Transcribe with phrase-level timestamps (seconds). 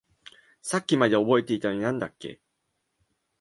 [0.63, 2.41] さっきまで覚えていたのに何だっけ？